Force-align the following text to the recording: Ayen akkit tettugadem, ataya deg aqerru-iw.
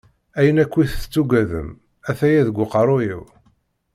Ayen 0.39 0.61
akkit 0.63 0.91
tettugadem, 0.93 1.69
ataya 2.09 2.41
deg 2.47 2.57
aqerru-iw. 2.65 3.23